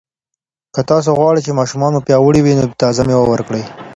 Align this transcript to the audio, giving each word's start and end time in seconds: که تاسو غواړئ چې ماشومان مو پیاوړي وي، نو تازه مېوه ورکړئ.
که 0.73 0.81
تاسو 0.91 1.09
غواړئ 1.19 1.41
چې 1.45 1.57
ماشومان 1.59 1.91
مو 1.93 2.01
پیاوړي 2.07 2.41
وي، 2.41 2.53
نو 2.59 2.65
تازه 2.81 3.01
مېوه 3.07 3.25
ورکړئ. 3.29 3.63